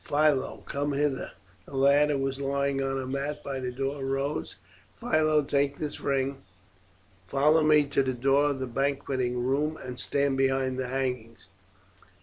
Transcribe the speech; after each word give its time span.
Philo, 0.03 0.63
come 0.67 0.93
hither!" 0.93 1.29
The 1.67 1.75
lad, 1.77 2.09
who 2.09 2.17
was 2.17 2.41
lying 2.41 2.81
on 2.81 2.97
a 2.99 3.05
mat 3.05 3.43
by 3.43 3.59
the 3.59 3.71
door, 3.71 4.03
rose. 4.03 4.55
"Philo, 4.99 5.43
take 5.43 5.77
this 5.77 5.99
ring. 6.01 6.41
Follow 7.27 7.61
me 7.63 7.85
to 7.89 8.01
the 8.01 8.13
door 8.15 8.45
of 8.49 8.59
the 8.59 8.65
banqueting 8.65 9.43
room, 9.43 9.77
and 9.77 9.99
stand 9.99 10.39
behind 10.39 10.79
the 10.79 10.87
hangings. 10.87 11.49